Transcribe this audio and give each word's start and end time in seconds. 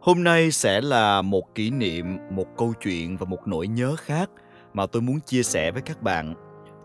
Hôm 0.00 0.24
nay 0.24 0.50
sẽ 0.50 0.80
là 0.80 1.22
một 1.22 1.54
kỷ 1.54 1.70
niệm, 1.70 2.18
một 2.30 2.46
câu 2.58 2.72
chuyện 2.82 3.16
và 3.16 3.26
một 3.26 3.48
nỗi 3.48 3.68
nhớ 3.68 3.96
khác 3.96 4.30
mà 4.72 4.86
tôi 4.86 5.02
muốn 5.02 5.20
chia 5.20 5.42
sẻ 5.42 5.70
với 5.70 5.82
các 5.82 6.02
bạn. 6.02 6.34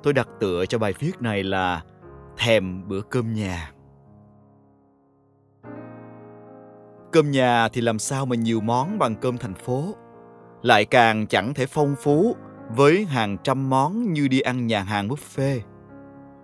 Tôi 0.04 0.14
đặt 0.14 0.28
tựa 0.40 0.66
cho 0.66 0.78
bài 0.78 0.94
viết 1.00 1.22
này 1.22 1.44
là 1.44 1.84
Thèm 2.38 2.88
bữa 2.88 3.02
cơm 3.02 3.34
nhà. 3.34 3.72
Cơm 7.12 7.32
nhà 7.32 7.70
thì 7.70 7.82
làm 7.82 8.00
sao 8.00 8.26
mà 8.26 8.36
nhiều 8.36 8.62
món 8.62 9.00
bằng 9.00 9.16
cơm 9.16 9.38
thành 9.38 9.54
phố. 9.54 9.96
Lại 10.62 10.86
càng 10.86 11.28
chẳng 11.28 11.54
thể 11.54 11.66
phong 11.66 11.96
phú 12.00 12.36
với 12.70 13.06
hàng 13.06 13.38
trăm 13.44 13.70
món 13.70 14.14
như 14.14 14.28
đi 14.28 14.40
ăn 14.40 14.68
nhà 14.68 14.82
hàng 14.82 15.08
buffet. 15.08 15.60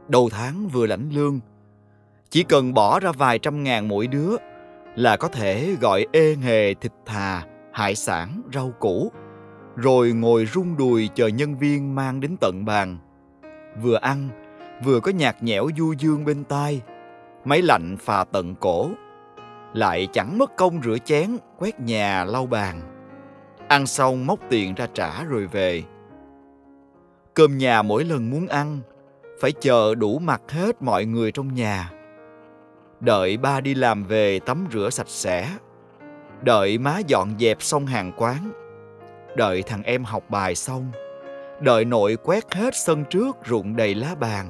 Đầu 0.07 0.29
tháng 0.31 0.67
vừa 0.67 0.85
lãnh 0.85 1.09
lương, 1.13 1.39
chỉ 2.29 2.43
cần 2.43 2.73
bỏ 2.73 2.99
ra 2.99 3.11
vài 3.11 3.39
trăm 3.39 3.63
ngàn 3.63 3.87
mỗi 3.87 4.07
đứa 4.07 4.35
là 4.95 5.17
có 5.17 5.27
thể 5.27 5.75
gọi 5.81 6.05
ê 6.11 6.35
nghề 6.35 6.73
thịt 6.73 6.91
thà, 7.05 7.43
hải 7.73 7.95
sản, 7.95 8.41
rau 8.53 8.71
củ, 8.79 9.11
rồi 9.75 10.11
ngồi 10.11 10.45
rung 10.45 10.77
đùi 10.77 11.09
chờ 11.15 11.27
nhân 11.27 11.57
viên 11.57 11.95
mang 11.95 12.19
đến 12.19 12.35
tận 12.41 12.65
bàn. 12.65 12.97
Vừa 13.81 13.97
ăn, 14.01 14.29
vừa 14.83 14.99
có 14.99 15.11
nhạc 15.11 15.43
nhẽo 15.43 15.67
du 15.77 15.93
dương 15.93 16.25
bên 16.25 16.43
tai, 16.43 16.81
máy 17.45 17.61
lạnh 17.61 17.97
phà 17.99 18.23
tận 18.23 18.55
cổ. 18.55 18.89
Lại 19.73 20.07
chẳng 20.13 20.37
mất 20.37 20.55
công 20.57 20.81
rửa 20.83 20.97
chén, 20.97 21.37
quét 21.57 21.79
nhà, 21.79 22.23
lau 22.23 22.45
bàn. 22.45 22.81
Ăn 23.67 23.87
xong 23.87 24.27
móc 24.27 24.39
tiền 24.49 24.75
ra 24.75 24.87
trả 24.93 25.23
rồi 25.23 25.47
về. 25.47 25.83
Cơm 27.33 27.57
nhà 27.57 27.81
mỗi 27.81 28.03
lần 28.03 28.29
muốn 28.29 28.47
ăn, 28.47 28.79
phải 29.41 29.51
chờ 29.51 29.95
đủ 29.95 30.19
mặt 30.19 30.41
hết 30.47 30.81
mọi 30.81 31.05
người 31.05 31.31
trong 31.31 31.53
nhà 31.53 31.91
đợi 33.01 33.37
ba 33.37 33.61
đi 33.61 33.73
làm 33.73 34.03
về 34.03 34.39
tắm 34.39 34.67
rửa 34.71 34.89
sạch 34.89 35.09
sẽ. 35.09 35.49
Đợi 36.41 36.77
má 36.77 36.99
dọn 37.07 37.29
dẹp 37.39 37.61
xong 37.61 37.85
hàng 37.85 38.11
quán. 38.17 38.51
Đợi 39.35 39.63
thằng 39.63 39.83
em 39.83 40.03
học 40.03 40.23
bài 40.29 40.55
xong. 40.55 40.91
Đợi 41.59 41.85
nội 41.85 42.17
quét 42.23 42.53
hết 42.53 42.75
sân 42.75 43.03
trước 43.09 43.37
rụng 43.45 43.75
đầy 43.75 43.95
lá 43.95 44.15
bàn. 44.19 44.47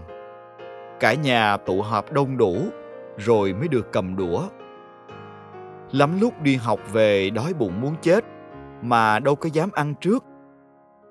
Cả 0.99 1.13
nhà 1.13 1.57
tụ 1.57 1.81
họp 1.81 2.11
đông 2.11 2.37
đủ, 2.37 2.57
rồi 3.17 3.53
mới 3.53 3.67
được 3.67 3.91
cầm 3.91 4.15
đũa. 4.15 4.43
Lắm 5.91 6.19
lúc 6.21 6.41
đi 6.41 6.55
học 6.55 6.79
về 6.91 7.29
đói 7.29 7.53
bụng 7.53 7.81
muốn 7.81 7.95
chết, 8.01 8.25
mà 8.81 9.19
đâu 9.19 9.35
có 9.35 9.49
dám 9.53 9.69
ăn 9.73 9.93
trước. 10.01 10.23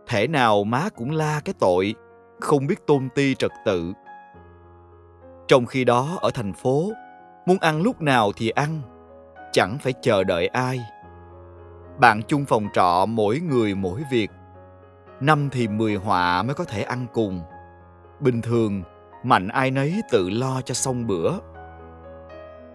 Thể 0.07 0.27
nào 0.27 0.65
má 0.65 0.89
cũng 0.97 1.11
la 1.11 1.41
cái 1.45 1.55
tội, 1.59 1.95
không 2.41 2.67
biết 2.67 2.87
tôn 2.87 3.09
ti 3.15 3.35
trật 3.35 3.51
tự. 3.65 3.93
Trong 5.49 5.67
khi 5.67 5.85
đó, 5.85 6.19
ở 6.21 6.31
thành 6.31 6.53
phố 6.53 6.91
muốn 7.47 7.59
ăn 7.61 7.83
lúc 7.83 8.03
nào 8.03 8.33
thì 8.37 8.51
ăn, 8.51 8.81
chẳng 9.53 9.79
phải 9.79 9.93
chờ 10.03 10.25
đợi 10.25 10.47
ai. 10.47 10.81
Bạn 11.99 12.23
chung 12.29 12.45
phòng 12.45 12.69
trọ 12.73 13.07
mỗi 13.09 13.41
người 13.41 13.75
mỗi 13.75 14.03
việc, 14.11 14.31
năm 15.21 15.49
thì 15.53 15.69
mười 15.69 15.95
họa 15.95 16.43
mới 16.43 16.55
có 16.55 16.65
thể 16.65 16.83
ăn 16.83 17.07
cùng. 17.13 17.41
Bình 18.21 18.43
thường, 18.43 18.83
mạnh 19.23 19.49
ai 19.49 19.71
nấy 19.71 20.01
tự 20.11 20.31
lo 20.31 20.63
cho 20.63 20.75
xong 20.75 21.07
bữa. 21.07 21.33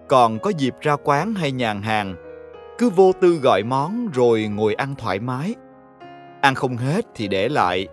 Còn 0.07 0.39
có 0.39 0.49
dịp 0.49 0.75
ra 0.81 0.95
quán 1.03 1.33
hay 1.33 1.51
nhàn 1.51 1.81
hàng, 1.81 2.15
cứ 2.77 2.89
vô 2.89 3.11
tư 3.21 3.39
gọi 3.43 3.63
món 3.63 4.07
rồi 4.13 4.47
ngồi 4.47 4.73
ăn 4.73 4.95
thoải 4.95 5.19
mái. 5.19 5.55
Ăn 6.41 6.55
không 6.55 6.77
hết 6.77 7.05
thì 7.15 7.27
để 7.27 7.49
lại. 7.49 7.87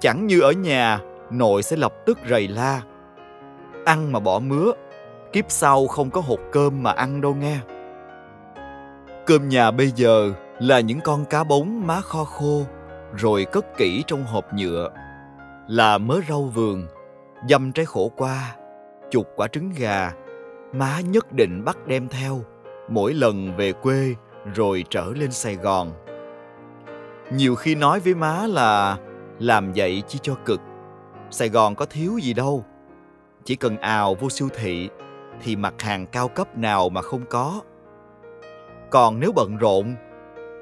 Chẳng 0.00 0.26
như 0.26 0.40
ở 0.40 0.52
nhà, 0.52 1.00
nội 1.30 1.62
sẽ 1.62 1.76
lập 1.76 1.92
tức 2.06 2.18
rầy 2.30 2.48
la. 2.48 2.82
Ăn 3.84 4.12
mà 4.12 4.20
bỏ 4.20 4.38
mứa 4.38 4.72
kiếp 5.32 5.44
sau 5.48 5.86
không 5.86 6.10
có 6.10 6.20
hột 6.20 6.40
cơm 6.52 6.82
mà 6.82 6.92
ăn 6.92 7.20
đâu 7.20 7.34
nghe. 7.34 7.58
Cơm 9.26 9.48
nhà 9.48 9.70
bây 9.70 9.90
giờ 9.90 10.32
là 10.60 10.80
những 10.80 11.00
con 11.00 11.24
cá 11.24 11.44
bống 11.44 11.86
má 11.86 12.00
kho 12.00 12.24
khô, 12.24 12.62
rồi 13.16 13.44
cất 13.52 13.76
kỹ 13.76 14.04
trong 14.06 14.24
hộp 14.24 14.54
nhựa, 14.54 14.90
là 15.68 15.98
mớ 15.98 16.20
rau 16.28 16.42
vườn, 16.42 16.86
dăm 17.48 17.72
trái 17.72 17.86
khổ 17.86 18.10
qua 18.16 18.56
chục 19.10 19.28
quả 19.36 19.48
trứng 19.48 19.70
gà, 19.78 20.12
má 20.72 21.00
nhất 21.00 21.32
định 21.32 21.64
bắt 21.64 21.86
đem 21.86 22.08
theo, 22.08 22.40
mỗi 22.88 23.14
lần 23.14 23.56
về 23.56 23.72
quê 23.72 24.14
rồi 24.54 24.84
trở 24.90 25.04
lên 25.14 25.32
sài 25.32 25.54
gòn. 25.54 25.92
Nhiều 27.32 27.54
khi 27.54 27.74
nói 27.74 28.00
với 28.00 28.14
má 28.14 28.46
là 28.46 28.98
làm 29.38 29.72
vậy 29.72 30.02
chỉ 30.08 30.18
cho 30.22 30.34
cực, 30.44 30.60
sài 31.30 31.48
gòn 31.48 31.74
có 31.74 31.84
thiếu 31.84 32.18
gì 32.22 32.34
đâu, 32.34 32.64
chỉ 33.44 33.56
cần 33.56 33.76
ào 33.76 34.14
vô 34.14 34.30
siêu 34.30 34.48
thị 34.54 34.88
thì 35.42 35.56
mặt 35.56 35.74
hàng 35.78 36.06
cao 36.06 36.28
cấp 36.28 36.58
nào 36.58 36.88
mà 36.88 37.02
không 37.02 37.24
có. 37.30 37.62
Còn 38.90 39.20
nếu 39.20 39.32
bận 39.32 39.56
rộn, 39.56 39.94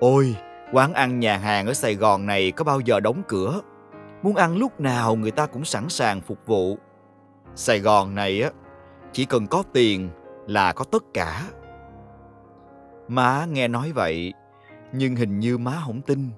ôi, 0.00 0.36
quán 0.72 0.94
ăn 0.94 1.20
nhà 1.20 1.36
hàng 1.36 1.66
ở 1.66 1.74
Sài 1.74 1.94
Gòn 1.94 2.26
này 2.26 2.52
có 2.52 2.64
bao 2.64 2.80
giờ 2.80 3.00
đóng 3.00 3.22
cửa. 3.28 3.60
Muốn 4.22 4.36
ăn 4.36 4.56
lúc 4.56 4.80
nào 4.80 5.16
người 5.16 5.30
ta 5.30 5.46
cũng 5.46 5.64
sẵn 5.64 5.88
sàng 5.88 6.20
phục 6.20 6.38
vụ. 6.46 6.78
Sài 7.54 7.78
Gòn 7.78 8.14
này 8.14 8.42
á, 8.42 8.50
chỉ 9.12 9.24
cần 9.24 9.46
có 9.46 9.62
tiền 9.72 10.10
là 10.46 10.72
có 10.72 10.84
tất 10.84 11.04
cả. 11.14 11.42
Má 13.08 13.46
nghe 13.46 13.68
nói 13.68 13.92
vậy, 13.92 14.32
nhưng 14.92 15.16
hình 15.16 15.40
như 15.40 15.58
má 15.58 15.72
không 15.86 16.00
tin. 16.02 16.28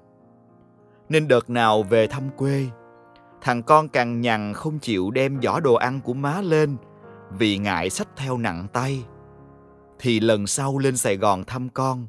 Nên 1.09 1.27
đợt 1.27 1.49
nào 1.49 1.83
về 1.83 2.07
thăm 2.07 2.29
quê, 2.37 2.65
thằng 3.41 3.63
con 3.63 3.89
càng 3.89 4.21
nhằn 4.21 4.53
không 4.53 4.79
chịu 4.79 5.11
đem 5.11 5.41
giỏ 5.41 5.59
đồ 5.59 5.73
ăn 5.73 5.99
của 6.03 6.13
má 6.13 6.41
lên 6.41 6.77
vì 7.37 7.57
ngại 7.57 7.89
sách 7.89 8.07
theo 8.15 8.37
nặng 8.37 8.67
tay. 8.73 9.05
Thì 9.99 10.19
lần 10.19 10.47
sau 10.47 10.77
lên 10.77 10.97
sài 10.97 11.17
gòn 11.17 11.43
thăm 11.43 11.69
con, 11.69 12.07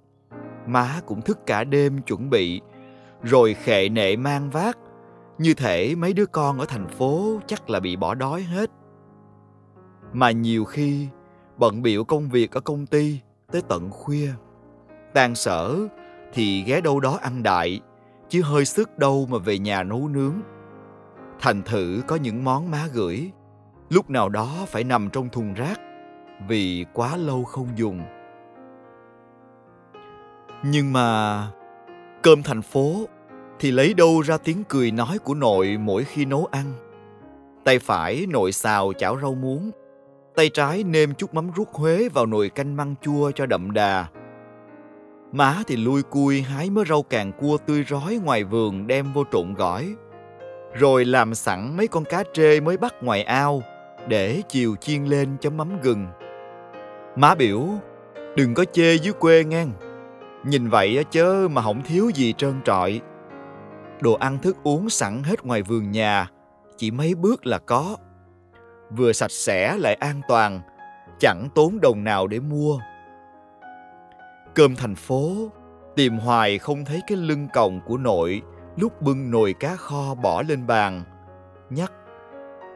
má 0.66 1.00
cũng 1.06 1.22
thức 1.22 1.38
cả 1.46 1.64
đêm 1.64 2.02
chuẩn 2.02 2.30
bị, 2.30 2.60
rồi 3.22 3.54
khệ 3.54 3.88
nệ 3.88 4.16
mang 4.16 4.50
vác. 4.50 4.78
Như 5.38 5.54
thể 5.54 5.94
mấy 5.94 6.12
đứa 6.12 6.26
con 6.26 6.58
ở 6.58 6.66
thành 6.66 6.88
phố 6.88 7.40
chắc 7.46 7.70
là 7.70 7.80
bị 7.80 7.96
bỏ 7.96 8.14
đói 8.14 8.42
hết. 8.42 8.70
Mà 10.12 10.30
nhiều 10.30 10.64
khi, 10.64 11.08
bận 11.56 11.82
biểu 11.82 12.04
công 12.04 12.28
việc 12.28 12.52
ở 12.52 12.60
công 12.60 12.86
ty 12.86 13.20
tới 13.52 13.62
tận 13.68 13.90
khuya. 13.90 14.30
Tan 15.14 15.34
sở 15.34 15.78
thì 16.32 16.62
ghé 16.62 16.80
đâu 16.80 17.00
đó 17.00 17.18
ăn 17.22 17.42
đại, 17.42 17.80
chứ 18.28 18.42
hơi 18.42 18.64
sức 18.64 18.98
đâu 18.98 19.26
mà 19.30 19.38
về 19.38 19.58
nhà 19.58 19.82
nấu 19.82 20.08
nướng. 20.08 20.34
Thành 21.40 21.62
thử 21.62 22.02
có 22.06 22.16
những 22.16 22.44
món 22.44 22.70
má 22.70 22.88
gửi 22.92 23.30
lúc 23.94 24.10
nào 24.10 24.28
đó 24.28 24.50
phải 24.68 24.84
nằm 24.84 25.10
trong 25.12 25.28
thùng 25.28 25.54
rác, 25.54 25.80
vì 26.48 26.86
quá 26.92 27.16
lâu 27.16 27.44
không 27.44 27.68
dùng. 27.76 28.02
Nhưng 30.64 30.92
mà 30.92 31.40
cơm 32.22 32.42
thành 32.42 32.62
phố 32.62 33.06
thì 33.60 33.70
lấy 33.70 33.94
đâu 33.94 34.20
ra 34.20 34.38
tiếng 34.38 34.64
cười 34.68 34.90
nói 34.90 35.18
của 35.18 35.34
nội 35.34 35.76
mỗi 35.80 36.04
khi 36.04 36.24
nấu 36.24 36.48
ăn. 36.50 36.72
Tay 37.64 37.78
phải 37.78 38.26
nội 38.28 38.52
xào 38.52 38.92
chảo 38.98 39.18
rau 39.22 39.34
muống, 39.34 39.70
tay 40.36 40.48
trái 40.48 40.84
nêm 40.84 41.14
chút 41.14 41.34
mắm 41.34 41.50
ruốc 41.56 41.72
huế 41.72 42.08
vào 42.08 42.26
nồi 42.26 42.48
canh 42.48 42.76
măng 42.76 42.94
chua 43.02 43.30
cho 43.30 43.46
đậm 43.46 43.72
đà. 43.72 44.06
Má 45.32 45.56
thì 45.66 45.76
lui 45.76 46.02
cui 46.02 46.40
hái 46.40 46.70
mớ 46.70 46.84
rau 46.88 47.02
càng 47.02 47.32
cua 47.32 47.56
tươi 47.66 47.84
rói 47.88 48.20
ngoài 48.24 48.44
vườn 48.44 48.86
đem 48.86 49.12
vô 49.12 49.24
trộn 49.32 49.54
gỏi, 49.54 49.94
rồi 50.72 51.04
làm 51.04 51.34
sẵn 51.34 51.76
mấy 51.76 51.88
con 51.88 52.04
cá 52.04 52.24
trê 52.32 52.60
mới 52.60 52.76
bắt 52.76 52.94
ngoài 53.02 53.22
ao 53.22 53.62
để 54.08 54.42
chiều 54.48 54.76
chiên 54.76 55.04
lên 55.04 55.36
chấm 55.40 55.56
mắm 55.56 55.80
gừng. 55.80 56.06
Má 57.16 57.34
biểu, 57.34 57.66
đừng 58.36 58.54
có 58.54 58.64
chê 58.64 58.94
dưới 58.94 59.12
quê 59.12 59.44
ngang. 59.44 59.72
Nhìn 60.44 60.68
vậy 60.68 61.04
chớ 61.10 61.48
mà 61.50 61.62
không 61.62 61.82
thiếu 61.82 62.10
gì 62.14 62.32
trơn 62.32 62.54
trọi. 62.64 63.00
Đồ 64.00 64.14
ăn 64.14 64.38
thức 64.38 64.56
uống 64.62 64.90
sẵn 64.90 65.22
hết 65.22 65.44
ngoài 65.44 65.62
vườn 65.62 65.90
nhà, 65.90 66.30
chỉ 66.76 66.90
mấy 66.90 67.14
bước 67.14 67.46
là 67.46 67.58
có. 67.58 67.96
Vừa 68.90 69.12
sạch 69.12 69.30
sẽ 69.30 69.76
lại 69.78 69.94
an 69.94 70.20
toàn, 70.28 70.60
chẳng 71.18 71.48
tốn 71.54 71.80
đồng 71.80 72.04
nào 72.04 72.26
để 72.26 72.40
mua. 72.40 72.78
Cơm 74.54 74.76
thành 74.76 74.94
phố, 74.94 75.50
tìm 75.96 76.18
hoài 76.18 76.58
không 76.58 76.84
thấy 76.84 77.00
cái 77.06 77.18
lưng 77.18 77.48
còng 77.54 77.80
của 77.86 77.96
nội 77.96 78.42
lúc 78.76 79.02
bưng 79.02 79.30
nồi 79.30 79.54
cá 79.60 79.76
kho 79.76 80.14
bỏ 80.14 80.42
lên 80.42 80.66
bàn. 80.66 81.02
Nhắc, 81.70 81.92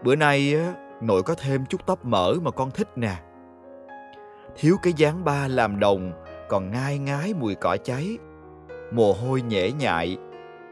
bữa 0.05 0.17
nay 0.17 0.55
nội 1.01 1.23
có 1.23 1.35
thêm 1.35 1.67
chút 1.67 1.87
tóc 1.87 2.05
mỡ 2.05 2.35
mà 2.43 2.51
con 2.51 2.71
thích 2.71 2.89
nè. 2.97 3.17
Thiếu 4.57 4.77
cái 4.83 4.93
dáng 4.97 5.25
ba 5.25 5.49
làm 5.49 5.81
đồng, 5.81 6.13
còn 6.49 6.71
ngai 6.71 6.99
ngái 6.99 7.35
mùi 7.35 7.55
cỏ 7.55 7.77
cháy. 7.85 8.19
Mồ 8.93 9.13
hôi 9.13 9.43
nhễ 9.43 9.71
nhại, 9.71 10.17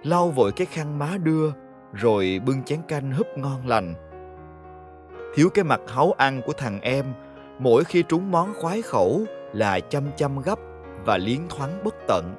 lau 0.03 0.29
vội 0.29 0.53
cái 0.53 0.67
khăn 0.67 0.99
má 0.99 1.17
đưa, 1.23 1.51
rồi 1.93 2.41
bưng 2.47 2.63
chén 2.63 2.79
canh 2.89 3.13
húp 3.13 3.27
ngon 3.37 3.67
lành. 3.67 3.95
Thiếu 5.35 5.49
cái 5.55 5.65
mặt 5.65 5.81
háu 5.89 6.13
ăn 6.13 6.41
của 6.47 6.53
thằng 6.53 6.81
em, 6.81 7.07
mỗi 7.59 7.85
khi 7.85 8.03
trúng 8.03 8.31
món 8.31 8.55
khoái 8.55 8.83
khẩu 8.83 9.25
là 9.53 9.81
chăm 9.81 10.05
chăm 10.17 10.43
gấp 10.43 10.59
và 11.05 11.19
liến 11.19 11.41
thoáng 11.49 11.85
bất 11.85 11.95
tận. 12.09 12.35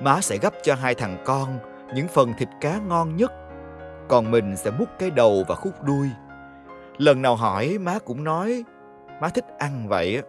Má 0.00 0.20
sẽ 0.20 0.38
gấp 0.42 0.52
cho 0.62 0.74
hai 0.74 0.94
thằng 0.94 1.22
con 1.24 1.58
những 1.94 2.08
phần 2.08 2.32
thịt 2.38 2.48
cá 2.60 2.78
ngon 2.78 3.16
nhất, 3.16 3.32
còn 4.08 4.30
mình 4.30 4.56
sẽ 4.56 4.70
múc 4.70 4.88
cái 4.98 5.10
đầu 5.10 5.44
và 5.48 5.54
khúc 5.54 5.82
đuôi 5.82 6.10
lần 6.98 7.22
nào 7.22 7.36
hỏi, 7.36 7.78
má 7.80 7.98
cũng 7.98 8.24
nói, 8.24 8.64
má 9.20 9.28
thích 9.28 9.46
ăn 9.58 9.88
vậy 9.88 10.22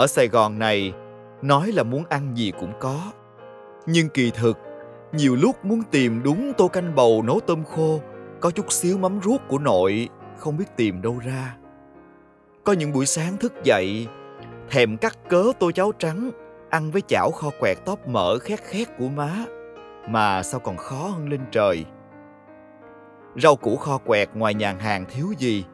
ở 0.00 0.06
sài 0.06 0.28
gòn 0.28 0.58
này, 0.58 0.92
nói 1.42 1.72
là 1.72 1.82
muốn 1.82 2.04
ăn 2.08 2.36
gì 2.36 2.52
cũng 2.60 2.72
có. 2.80 3.12
Nhưng 3.86 4.08
kỳ 4.08 4.30
thực, 4.30 4.58
nhiều 5.12 5.36
lúc 5.36 5.64
muốn 5.64 5.82
tìm 5.90 6.22
đúng 6.22 6.52
tô 6.58 6.68
canh 6.68 6.94
bầu 6.94 7.22
nấu 7.26 7.40
tôm 7.40 7.64
khô, 7.64 8.00
có 8.40 8.50
chút 8.50 8.72
xíu 8.72 8.98
mắm 8.98 9.20
ruốc 9.24 9.40
của 9.48 9.58
nội, 9.58 10.08
không 10.38 10.56
biết 10.56 10.76
tìm 10.76 11.02
đâu 11.02 11.18
ra. 11.24 11.56
Có 12.64 12.72
những 12.72 12.92
buổi 12.92 13.06
sáng 13.06 13.36
thức 13.36 13.52
dậy, 13.64 14.06
thèm 14.70 14.96
cắt 14.96 15.18
cớ 15.28 15.44
tô 15.58 15.72
cháo 15.72 15.92
trắng, 15.98 16.30
ăn 16.70 16.90
với 16.90 17.02
chảo 17.08 17.30
kho 17.30 17.50
quẹt 17.60 17.78
tóp 17.84 18.08
mỡ 18.08 18.38
khét 18.38 18.60
khét 18.60 18.88
của 18.98 19.08
má, 19.08 19.44
mà 20.08 20.42
sao 20.42 20.60
còn 20.60 20.76
khó 20.76 21.08
hơn 21.08 21.28
lên 21.28 21.40
trời 21.50 21.84
rau 23.36 23.56
củ 23.56 23.76
kho 23.76 23.98
quẹt 23.98 24.28
ngoài 24.34 24.54
nhàn 24.54 24.78
hàng 24.78 25.04
thiếu 25.08 25.26
gì. 25.38 25.64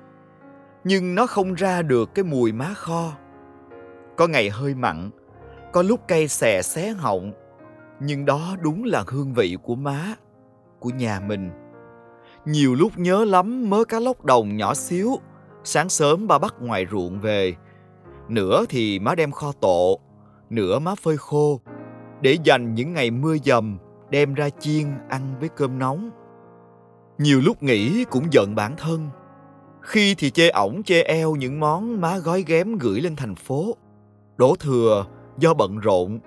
Nhưng 0.85 1.15
nó 1.15 1.27
không 1.27 1.55
ra 1.55 1.83
được 1.83 2.15
cái 2.15 2.25
mùi 2.25 2.53
má 2.53 2.75
kho. 2.75 3.13
Có 4.17 4.27
ngày 4.27 4.51
hơi 4.51 4.75
mặn, 4.75 5.11
có 5.73 5.83
lúc 5.83 6.09
cay 6.09 6.29
xè 6.29 6.63
xé 6.63 6.89
họng. 6.89 7.33
Nhưng 8.01 8.25
đó 8.25 8.57
đúng 8.61 8.85
là 8.85 9.05
hương 9.07 9.35
vị 9.35 9.57
của 9.63 9.75
má, 9.75 10.15
của 10.79 10.91
nhà 10.91 11.21
mình. 11.21 11.51
Nhiều 12.45 12.75
lúc 12.75 12.99
nhớ 12.99 13.25
lắm 13.25 13.71
mớ 13.71 13.85
cá 13.85 14.01
lóc 14.01 14.25
đồng 14.25 14.57
nhỏ 14.57 14.75
xíu. 14.75 15.17
Sáng 15.65 15.89
sớm 15.89 16.27
ba 16.27 16.39
bắt 16.39 16.55
ngoài 16.61 16.87
ruộng 16.91 17.21
về. 17.21 17.55
Nửa 18.29 18.65
thì 18.69 18.99
má 18.99 19.15
đem 19.15 19.33
kho 19.33 19.53
tộ 19.61 20.01
nửa 20.51 20.79
má 20.79 20.95
phơi 20.95 21.17
khô. 21.17 21.61
Để 22.21 22.37
dành 22.45 22.75
những 22.75 22.93
ngày 22.93 23.11
mưa 23.11 23.37
dầm, 23.45 23.79
đem 24.11 24.35
ra 24.35 24.51
chiên 24.51 24.87
ăn 25.09 25.35
với 25.41 25.49
cơm 25.49 25.79
nóng 25.79 26.11
nhiều 27.19 27.41
lúc 27.41 27.63
nghĩ 27.63 28.05
cũng 28.05 28.33
giận 28.33 28.55
bản 28.55 28.77
thân. 28.77 29.09
Khi 29.81 30.15
thì 30.15 30.31
chê 30.31 30.49
ổng 30.49 30.83
chê 30.83 31.03
eo 31.03 31.37
những 31.37 31.61
món 31.61 32.01
má 32.01 32.19
gói 32.19 32.45
ghém 32.47 32.79
gửi 32.79 33.01
lên 33.01 33.17
thành 33.17 33.35
phố. 33.35 33.77
Đổ 34.37 34.55
thừa, 34.61 35.07
do 35.39 35.55
bận 35.55 35.79
rộn, 35.79 36.19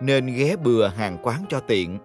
nên 0.00 0.26
ghé 0.26 0.56
bừa 0.56 0.86
hàng 0.86 1.18
quán 1.22 1.44
cho 1.48 1.60
tiện. 1.60 1.98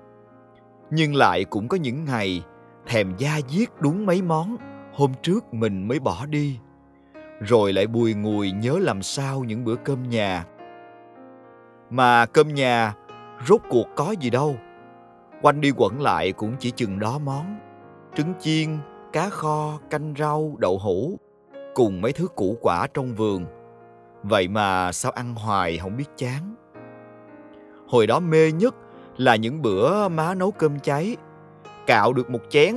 Nhưng 0.91 1.15
lại 1.15 1.45
cũng 1.45 1.67
có 1.67 1.77
những 1.77 2.05
ngày, 2.05 2.43
thèm 2.87 3.13
da 3.17 3.39
diết 3.49 3.69
đúng 3.79 4.05
mấy 4.05 4.21
món, 4.21 4.57
hôm 4.93 5.11
trước 5.21 5.53
mình 5.53 5.87
mới 5.87 5.99
bỏ 5.99 6.25
đi. 6.25 6.59
Rồi 7.39 7.73
lại 7.73 7.87
bùi 7.87 8.13
ngùi 8.13 8.51
nhớ 8.51 8.79
làm 8.81 9.01
sao 9.01 9.43
những 9.43 9.65
bữa 9.65 9.75
cơm 9.75 10.09
nhà. 10.09 10.45
Mà 11.89 12.25
cơm 12.25 12.53
nhà, 12.53 12.95
rốt 13.47 13.61
cuộc 13.69 13.87
có 13.95 14.15
gì 14.19 14.29
đâu. 14.29 14.55
Quanh 15.41 15.61
đi 15.61 15.71
quẩn 15.77 16.01
lại 16.01 16.31
cũng 16.31 16.55
chỉ 16.59 16.71
chừng 16.71 16.99
đó 16.99 17.19
món 17.19 17.59
trứng 18.15 18.33
chiên, 18.39 18.77
cá 19.13 19.29
kho, 19.29 19.79
canh 19.89 20.13
rau, 20.17 20.55
đậu 20.57 20.77
hũ, 20.77 21.19
cùng 21.73 22.01
mấy 22.01 22.13
thứ 22.13 22.27
củ 22.27 22.57
quả 22.61 22.87
trong 22.93 23.15
vườn. 23.15 23.45
Vậy 24.23 24.47
mà 24.47 24.91
sao 24.91 25.11
ăn 25.11 25.35
hoài 25.35 25.77
không 25.77 25.97
biết 25.97 26.09
chán? 26.17 26.55
Hồi 27.87 28.07
đó 28.07 28.19
mê 28.19 28.51
nhất 28.51 28.75
là 29.17 29.35
những 29.35 29.61
bữa 29.61 30.07
má 30.07 30.33
nấu 30.33 30.51
cơm 30.51 30.79
cháy. 30.79 31.17
Cạo 31.87 32.13
được 32.13 32.29
một 32.29 32.41
chén 32.49 32.75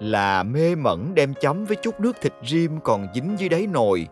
là 0.00 0.42
mê 0.42 0.74
mẩn 0.74 1.14
đem 1.14 1.34
chấm 1.40 1.64
với 1.64 1.76
chút 1.76 2.00
nước 2.00 2.16
thịt 2.20 2.32
rim 2.46 2.80
còn 2.80 3.06
dính 3.14 3.34
dưới 3.38 3.48
đáy 3.48 3.66
nồi. 3.66 4.08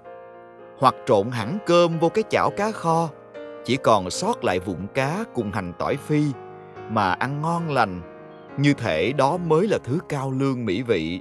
Hoặc 0.78 0.94
trộn 1.06 1.30
hẳn 1.30 1.58
cơm 1.66 1.98
vô 1.98 2.08
cái 2.08 2.24
chảo 2.30 2.50
cá 2.56 2.72
kho, 2.72 3.08
chỉ 3.64 3.76
còn 3.76 4.10
sót 4.10 4.44
lại 4.44 4.58
vụn 4.58 4.86
cá 4.94 5.24
cùng 5.34 5.52
hành 5.52 5.72
tỏi 5.78 5.96
phi, 5.96 6.24
mà 6.90 7.12
ăn 7.12 7.42
ngon 7.42 7.70
lành 7.70 8.09
như 8.62 8.74
thể 8.74 9.12
đó 9.12 9.36
mới 9.36 9.68
là 9.68 9.78
thứ 9.84 9.98
cao 10.08 10.30
lương 10.30 10.64
mỹ 10.64 10.82
vị. 10.82 11.20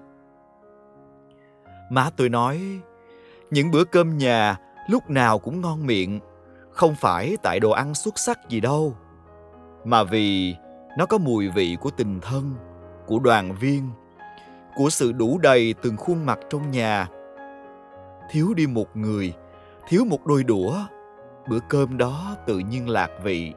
Má 1.89 2.09
tôi 2.17 2.29
nói, 2.29 2.79
những 3.51 3.71
bữa 3.71 3.83
cơm 3.83 4.17
nhà 4.17 4.57
lúc 4.89 5.09
nào 5.09 5.39
cũng 5.39 5.61
ngon 5.61 5.85
miệng, 5.85 6.19
không 6.71 6.95
phải 6.95 7.37
tại 7.43 7.59
đồ 7.59 7.71
ăn 7.71 7.95
xuất 7.95 8.19
sắc 8.19 8.49
gì 8.49 8.59
đâu, 8.59 8.95
mà 9.85 10.03
vì 10.03 10.55
nó 10.97 11.05
có 11.05 11.17
mùi 11.17 11.49
vị 11.49 11.77
của 11.81 11.89
tình 11.89 12.19
thân, 12.19 12.55
của 13.07 13.19
đoàn 13.19 13.55
viên, 13.59 13.89
của 14.75 14.89
sự 14.89 15.11
đủ 15.11 15.37
đầy 15.37 15.75
từng 15.81 15.97
khuôn 15.97 16.25
mặt 16.25 16.39
trong 16.49 16.71
nhà. 16.71 17.07
Thiếu 18.31 18.53
đi 18.53 18.67
một 18.67 18.97
người, 18.97 19.33
thiếu 19.87 20.05
một 20.05 20.25
đôi 20.25 20.43
đũa, 20.43 20.73
bữa 21.49 21.59
cơm 21.69 21.97
đó 21.97 22.35
tự 22.47 22.59
nhiên 22.59 22.89
lạc 22.89 23.09
vị 23.23 23.53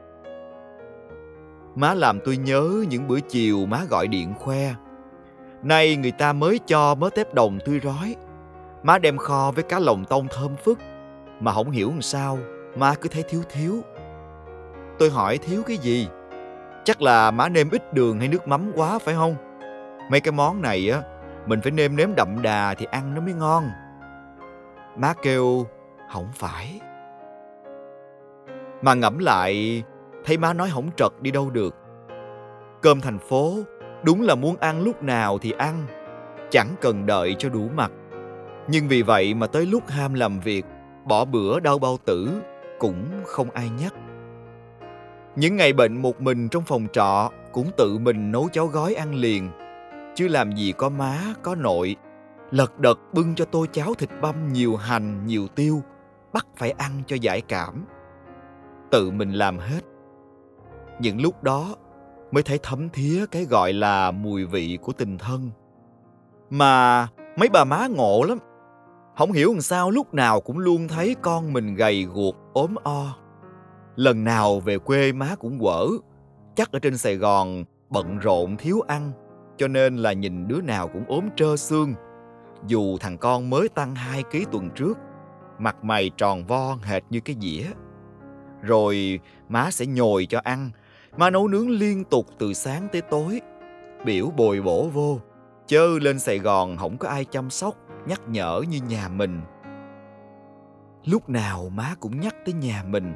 má 1.75 1.93
làm 1.93 2.19
tôi 2.25 2.37
nhớ 2.37 2.85
những 2.89 3.07
bữa 3.07 3.19
chiều 3.19 3.65
má 3.65 3.81
gọi 3.89 4.07
điện 4.07 4.33
khoe. 4.39 4.73
Nay 5.63 5.95
người 5.95 6.11
ta 6.11 6.33
mới 6.33 6.59
cho 6.65 6.95
mớ 6.95 7.09
tép 7.09 7.33
đồng 7.33 7.59
tươi 7.65 7.79
rói. 7.79 8.15
Má 8.83 8.97
đem 8.97 9.17
kho 9.17 9.51
với 9.51 9.63
cá 9.63 9.79
lồng 9.79 10.05
tông 10.05 10.27
thơm 10.31 10.55
phức. 10.55 10.79
Mà 11.39 11.51
không 11.53 11.71
hiểu 11.71 11.89
làm 11.89 12.01
sao, 12.01 12.37
má 12.75 12.95
cứ 13.01 13.09
thấy 13.09 13.23
thiếu 13.29 13.41
thiếu. 13.49 13.81
Tôi 14.99 15.09
hỏi 15.09 15.37
thiếu 15.37 15.63
cái 15.65 15.77
gì? 15.77 16.07
Chắc 16.83 17.01
là 17.01 17.31
má 17.31 17.49
nêm 17.49 17.69
ít 17.69 17.93
đường 17.93 18.19
hay 18.19 18.27
nước 18.27 18.47
mắm 18.47 18.71
quá, 18.75 18.99
phải 18.99 19.15
không? 19.15 19.35
Mấy 20.11 20.19
cái 20.19 20.31
món 20.31 20.61
này 20.61 20.89
á, 20.89 21.01
mình 21.45 21.61
phải 21.61 21.71
nêm 21.71 21.95
nếm 21.95 22.15
đậm 22.15 22.41
đà 22.41 22.73
thì 22.73 22.85
ăn 22.91 23.13
nó 23.15 23.21
mới 23.21 23.33
ngon. 23.33 23.63
Má 24.95 25.13
kêu, 25.21 25.65
không 26.11 26.27
phải. 26.33 26.79
Mà 28.81 28.93
ngẫm 28.93 29.19
lại 29.19 29.83
thấy 30.25 30.37
má 30.37 30.53
nói 30.53 30.69
hỏng 30.69 30.89
trật 30.97 31.11
đi 31.21 31.31
đâu 31.31 31.49
được. 31.49 31.75
Cơm 32.81 33.01
thành 33.01 33.19
phố, 33.19 33.57
đúng 34.03 34.21
là 34.21 34.35
muốn 34.35 34.57
ăn 34.57 34.83
lúc 34.83 35.03
nào 35.03 35.37
thì 35.37 35.51
ăn, 35.51 35.85
chẳng 36.51 36.75
cần 36.81 37.05
đợi 37.05 37.35
cho 37.39 37.49
đủ 37.49 37.69
mặt. 37.75 37.91
Nhưng 38.67 38.87
vì 38.87 39.01
vậy 39.01 39.33
mà 39.33 39.47
tới 39.47 39.65
lúc 39.65 39.83
ham 39.87 40.13
làm 40.13 40.39
việc, 40.39 40.65
bỏ 41.05 41.25
bữa 41.25 41.59
đau 41.59 41.79
bao 41.79 41.97
tử, 42.05 42.41
cũng 42.79 43.05
không 43.25 43.51
ai 43.51 43.69
nhắc. 43.69 43.93
Những 45.35 45.55
ngày 45.55 45.73
bệnh 45.73 46.01
một 46.01 46.21
mình 46.21 46.49
trong 46.49 46.63
phòng 46.63 46.87
trọ, 46.93 47.31
cũng 47.51 47.67
tự 47.77 47.97
mình 47.97 48.31
nấu 48.31 48.49
cháo 48.51 48.67
gói 48.67 48.93
ăn 48.93 49.15
liền. 49.15 49.49
Chứ 50.15 50.27
làm 50.27 50.51
gì 50.51 50.73
có 50.77 50.89
má, 50.89 51.19
có 51.41 51.55
nội. 51.55 51.95
Lật 52.51 52.79
đật 52.79 52.99
bưng 53.13 53.35
cho 53.35 53.45
tôi 53.45 53.67
cháo 53.71 53.93
thịt 53.93 54.09
băm 54.21 54.53
nhiều 54.53 54.75
hành, 54.75 55.25
nhiều 55.25 55.47
tiêu, 55.55 55.81
bắt 56.33 56.45
phải 56.57 56.71
ăn 56.71 56.91
cho 57.07 57.15
giải 57.15 57.41
cảm. 57.41 57.85
Tự 58.91 59.11
mình 59.11 59.31
làm 59.31 59.57
hết 59.57 59.79
những 61.03 61.21
lúc 61.21 61.43
đó 61.43 61.75
mới 62.31 62.43
thấy 62.43 62.59
thấm 62.63 62.89
thía 62.89 63.25
cái 63.25 63.45
gọi 63.45 63.73
là 63.73 64.11
mùi 64.11 64.45
vị 64.45 64.77
của 64.81 64.93
tình 64.93 65.17
thân. 65.17 65.51
Mà 66.49 67.07
mấy 67.37 67.49
bà 67.49 67.63
má 67.63 67.87
ngộ 67.87 68.23
lắm. 68.23 68.37
Không 69.17 69.31
hiểu 69.31 69.51
làm 69.51 69.61
sao 69.61 69.91
lúc 69.91 70.13
nào 70.13 70.41
cũng 70.41 70.59
luôn 70.59 70.87
thấy 70.87 71.15
con 71.21 71.53
mình 71.53 71.75
gầy 71.75 72.03
guộc, 72.03 72.35
ốm 72.53 72.75
o. 72.83 73.15
Lần 73.95 74.23
nào 74.23 74.59
về 74.59 74.77
quê 74.77 75.11
má 75.11 75.35
cũng 75.39 75.59
quở. 75.59 75.87
Chắc 76.55 76.71
ở 76.71 76.79
trên 76.79 76.97
sài 76.97 77.15
gòn 77.15 77.63
bận 77.89 78.17
rộn 78.17 78.57
thiếu 78.57 78.81
ăn, 78.87 79.11
cho 79.57 79.67
nên 79.67 79.97
là 79.97 80.13
nhìn 80.13 80.47
đứa 80.47 80.61
nào 80.61 80.87
cũng 80.87 81.03
ốm 81.07 81.29
trơ 81.35 81.55
xương. 81.55 81.93
Dù 82.67 82.97
thằng 82.97 83.17
con 83.17 83.49
mới 83.49 83.69
tăng 83.69 83.95
2 83.95 84.23
ký 84.31 84.45
tuần 84.51 84.69
trước, 84.69 84.97
mặt 85.59 85.83
mày 85.83 86.11
tròn 86.17 86.45
vo 86.45 86.77
hệt 86.83 87.03
như 87.09 87.19
cái 87.19 87.35
dĩa. 87.41 87.63
Rồi 88.61 89.19
má 89.49 89.71
sẽ 89.71 89.85
nhồi 89.85 90.25
cho 90.29 90.39
ăn 90.43 90.71
má 91.17 91.29
nấu 91.29 91.47
nướng 91.47 91.69
liên 91.69 92.03
tục 92.03 92.25
từ 92.37 92.53
sáng 92.53 92.87
tới 92.91 93.01
tối. 93.01 93.41
Biểu 94.05 94.31
bồi 94.37 94.61
bổ 94.61 94.87
vô. 94.93 95.19
Chớ 95.67 95.87
lên 96.01 96.19
sài 96.19 96.39
gòn 96.39 96.77
không 96.77 96.97
có 96.97 97.09
ai 97.09 97.25
chăm 97.25 97.49
sóc, 97.49 97.75
nhắc 98.07 98.21
nhở 98.27 98.61
như 98.69 98.79
nhà 98.89 99.09
mình. 99.09 99.41
Lúc 101.05 101.29
nào 101.29 101.69
má 101.69 101.95
cũng 101.99 102.19
nhắc 102.19 102.35
tới 102.45 102.53
nhà 102.53 102.83
mình. 102.87 103.13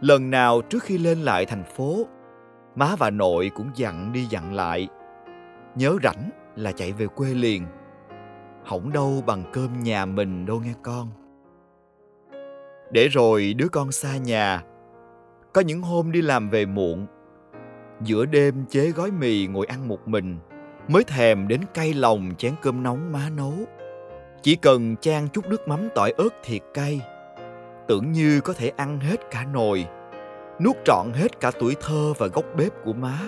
Lần 0.00 0.30
nào 0.30 0.62
trước 0.62 0.82
khi 0.82 0.98
lên 0.98 1.18
lại 1.18 1.46
thành 1.46 1.64
phố, 1.64 2.06
má 2.74 2.96
và 2.98 3.10
nội 3.10 3.50
cũng 3.54 3.70
dặn 3.74 4.12
đi 4.12 4.24
dặn 4.24 4.54
lại. 4.54 4.88
Nhớ 5.74 5.96
rảnh 6.02 6.30
là 6.56 6.72
chạy 6.72 6.92
về 6.92 7.06
quê 7.06 7.28
liền. 7.34 7.66
Hỏng 8.64 8.92
đâu 8.92 9.22
bằng 9.26 9.44
cơm 9.52 9.82
nhà 9.82 10.06
mình 10.06 10.46
đâu 10.46 10.60
nghe 10.60 10.74
con. 10.82 11.08
Để 12.90 13.08
rồi 13.08 13.54
đứa 13.58 13.68
con 13.68 13.92
xa 13.92 14.16
nhà 14.16 14.62
có 15.52 15.60
những 15.60 15.82
hôm 15.82 16.12
đi 16.12 16.22
làm 16.22 16.48
về 16.48 16.66
muộn, 16.66 17.06
giữa 18.02 18.26
đêm 18.26 18.64
chế 18.70 18.90
gói 18.90 19.10
mì 19.10 19.46
ngồi 19.46 19.66
ăn 19.66 19.88
một 19.88 20.08
mình, 20.08 20.38
mới 20.88 21.04
thèm 21.04 21.48
đến 21.48 21.60
cay 21.74 21.94
lòng 21.94 22.34
chén 22.38 22.54
cơm 22.62 22.82
nóng 22.82 23.12
má 23.12 23.30
nấu. 23.36 23.54
Chỉ 24.42 24.56
cần 24.56 24.96
chan 24.96 25.28
chút 25.28 25.46
nước 25.48 25.68
mắm 25.68 25.88
tỏi 25.94 26.12
ớt 26.16 26.28
thiệt 26.44 26.62
cay, 26.74 27.00
tưởng 27.88 28.12
như 28.12 28.40
có 28.40 28.52
thể 28.52 28.72
ăn 28.76 29.00
hết 29.00 29.30
cả 29.30 29.44
nồi, 29.52 29.86
nuốt 30.60 30.76
trọn 30.84 31.06
hết 31.14 31.40
cả 31.40 31.50
tuổi 31.60 31.76
thơ 31.80 32.12
và 32.18 32.26
góc 32.26 32.44
bếp 32.56 32.72
của 32.84 32.92
má. 32.92 33.18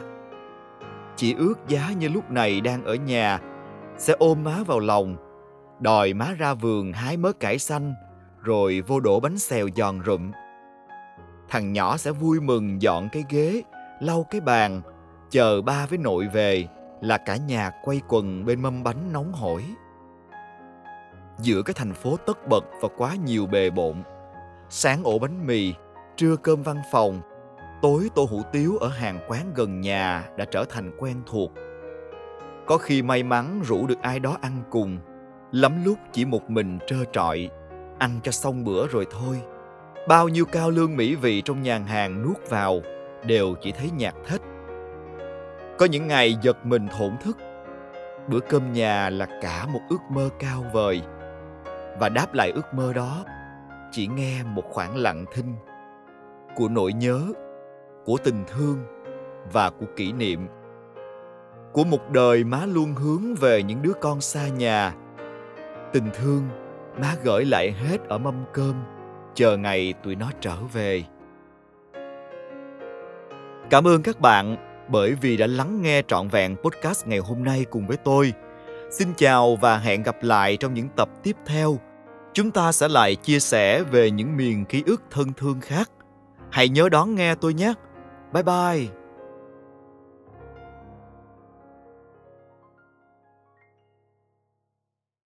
Chỉ 1.16 1.34
ước 1.34 1.54
giá 1.68 1.92
như 1.98 2.08
lúc 2.08 2.30
này 2.30 2.60
đang 2.60 2.84
ở 2.84 2.94
nhà, 2.94 3.40
sẽ 3.98 4.14
ôm 4.18 4.44
má 4.44 4.56
vào 4.66 4.80
lòng, 4.80 5.16
đòi 5.80 6.14
má 6.14 6.34
ra 6.38 6.54
vườn 6.54 6.92
hái 6.92 7.16
mớ 7.16 7.32
cải 7.32 7.58
xanh, 7.58 7.94
rồi 8.42 8.82
vô 8.86 9.00
đổ 9.00 9.20
bánh 9.20 9.38
xèo 9.38 9.68
giòn 9.76 10.00
rụm 10.06 10.30
thằng 11.50 11.72
nhỏ 11.72 11.96
sẽ 11.96 12.10
vui 12.10 12.40
mừng 12.40 12.82
dọn 12.82 13.08
cái 13.12 13.24
ghế, 13.28 13.62
lau 14.00 14.26
cái 14.30 14.40
bàn, 14.40 14.80
chờ 15.30 15.62
ba 15.62 15.86
với 15.86 15.98
nội 15.98 16.28
về 16.28 16.68
là 17.00 17.18
cả 17.18 17.36
nhà 17.36 17.70
quay 17.82 18.00
quần 18.08 18.44
bên 18.44 18.62
mâm 18.62 18.82
bánh 18.82 19.12
nóng 19.12 19.32
hổi. 19.32 19.64
Giữa 21.38 21.62
cái 21.62 21.74
thành 21.74 21.94
phố 21.94 22.16
tất 22.16 22.48
bật 22.48 22.64
và 22.80 22.88
quá 22.96 23.14
nhiều 23.24 23.46
bề 23.46 23.70
bộn, 23.70 24.02
sáng 24.68 25.04
ổ 25.04 25.18
bánh 25.18 25.46
mì, 25.46 25.74
trưa 26.16 26.36
cơm 26.36 26.62
văn 26.62 26.76
phòng, 26.92 27.20
tối 27.82 28.08
tô 28.14 28.26
hủ 28.30 28.42
tiếu 28.52 28.76
ở 28.76 28.88
hàng 28.88 29.20
quán 29.28 29.52
gần 29.54 29.80
nhà 29.80 30.28
đã 30.36 30.44
trở 30.44 30.64
thành 30.64 30.96
quen 30.98 31.16
thuộc. 31.26 31.52
Có 32.66 32.78
khi 32.78 33.02
may 33.02 33.22
mắn 33.22 33.60
rủ 33.64 33.86
được 33.86 34.00
ai 34.02 34.20
đó 34.20 34.38
ăn 34.40 34.62
cùng, 34.70 34.98
lắm 35.52 35.84
lúc 35.84 35.98
chỉ 36.12 36.24
một 36.24 36.50
mình 36.50 36.78
trơ 36.86 36.96
trọi, 37.12 37.50
ăn 37.98 38.20
cho 38.22 38.32
xong 38.32 38.64
bữa 38.64 38.86
rồi 38.86 39.06
thôi 39.10 39.40
bao 40.08 40.28
nhiêu 40.28 40.44
cao 40.44 40.70
lương 40.70 40.96
mỹ 40.96 41.14
vị 41.14 41.42
trong 41.42 41.62
nhàn 41.62 41.84
hàng 41.84 42.22
nuốt 42.22 42.50
vào, 42.50 42.80
đều 43.24 43.54
chỉ 43.60 43.72
thấy 43.72 43.90
nhạt 43.96 44.14
thích. 44.26 44.42
có 45.78 45.86
những 45.86 46.06
ngày 46.06 46.36
giật 46.42 46.66
mình 46.66 46.88
thổn 46.98 47.16
thức. 47.24 47.36
Bữa 48.28 48.40
cơm 48.40 48.72
nhà 48.72 49.10
là 49.10 49.26
cả 49.42 49.66
một 49.66 49.80
ước 49.88 50.00
mơ 50.10 50.28
cao 50.38 50.64
vời. 50.72 51.02
Và 52.00 52.08
đáp 52.08 52.34
lại 52.34 52.50
ước 52.50 52.74
mơ 52.74 52.92
đó, 52.92 53.24
chỉ 53.90 54.06
nghe 54.06 54.42
một 54.42 54.64
khoảng 54.68 54.96
lặng 54.96 55.24
thinh 55.34 55.54
của 56.56 56.68
nỗi 56.68 56.92
nhớ, 56.92 57.22
của 58.04 58.16
tình 58.24 58.44
thương 58.48 58.78
và 59.52 59.70
của 59.70 59.86
kỷ 59.96 60.12
niệm. 60.12 60.46
Của 61.72 61.84
một 61.84 62.10
đời 62.10 62.44
má 62.44 62.66
luôn 62.66 62.94
hướng 62.94 63.34
về 63.34 63.62
những 63.62 63.82
đứa 63.82 63.92
con 64.00 64.20
xa 64.20 64.48
nhà. 64.48 64.94
Tình 65.92 66.10
thương 66.14 66.48
má 67.00 67.14
gửi 67.24 67.44
lại 67.44 67.72
hết 67.72 68.08
ở 68.08 68.18
mâm 68.18 68.44
cơm 68.52 68.74
chờ 69.34 69.56
ngày 69.56 69.94
tụi 70.02 70.16
nó 70.16 70.30
trở 70.40 70.56
về. 70.72 71.04
Cảm 73.70 73.86
ơn 73.86 74.02
các 74.02 74.20
bạn 74.20 74.56
bởi 74.88 75.14
vì 75.14 75.36
đã 75.36 75.46
lắng 75.46 75.82
nghe 75.82 76.02
trọn 76.08 76.28
vẹn 76.28 76.56
podcast 76.56 77.06
ngày 77.06 77.18
hôm 77.18 77.44
nay 77.44 77.64
cùng 77.70 77.86
với 77.86 77.96
tôi. 77.96 78.32
Xin 78.90 79.08
chào 79.16 79.56
và 79.56 79.78
hẹn 79.78 80.02
gặp 80.02 80.16
lại 80.22 80.56
trong 80.56 80.74
những 80.74 80.88
tập 80.96 81.08
tiếp 81.22 81.36
theo. 81.46 81.78
Chúng 82.32 82.50
ta 82.50 82.72
sẽ 82.72 82.88
lại 82.88 83.16
chia 83.16 83.40
sẻ 83.40 83.82
về 83.82 84.10
những 84.10 84.36
miền 84.36 84.64
ký 84.64 84.82
ức 84.86 85.02
thân 85.10 85.32
thương 85.36 85.60
khác. 85.60 85.90
Hãy 86.50 86.68
nhớ 86.68 86.88
đón 86.88 87.14
nghe 87.14 87.34
tôi 87.34 87.54
nhé. 87.54 87.74
Bye 88.32 88.42
bye. 88.42 88.99